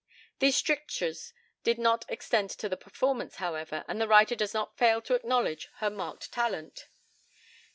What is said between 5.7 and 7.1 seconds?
her marked talent.